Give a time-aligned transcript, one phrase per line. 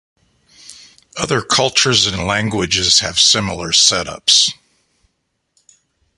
[1.15, 4.51] Other cultures and languages have similar setups.